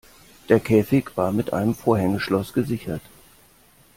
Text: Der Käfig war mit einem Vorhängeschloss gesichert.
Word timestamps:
Der 0.49 0.59
Käfig 0.59 1.15
war 1.15 1.31
mit 1.31 1.53
einem 1.53 1.75
Vorhängeschloss 1.75 2.53
gesichert. 2.53 3.03